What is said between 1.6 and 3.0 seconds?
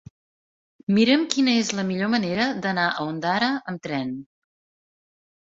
és la millor manera d'anar